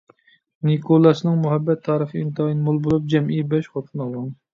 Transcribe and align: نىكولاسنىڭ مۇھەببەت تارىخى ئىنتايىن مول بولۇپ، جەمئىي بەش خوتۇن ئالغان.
نىكولاسنىڭ 0.69 1.35
مۇھەببەت 1.43 1.83
تارىخى 1.87 2.21
ئىنتايىن 2.21 2.63
مول 2.69 2.79
بولۇپ، 2.87 3.05
جەمئىي 3.15 3.45
بەش 3.53 3.69
خوتۇن 3.75 4.05
ئالغان. 4.07 4.33